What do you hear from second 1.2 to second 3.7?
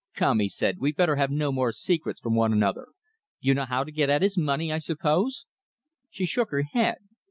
no secrets from one another. You know